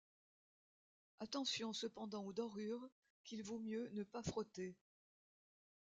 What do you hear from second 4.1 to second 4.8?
frotter.